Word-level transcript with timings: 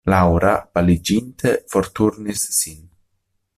Laŭra, 0.11 0.53
paliĝinte, 0.77 1.53
forturnis 1.75 2.47
sin. 2.61 2.83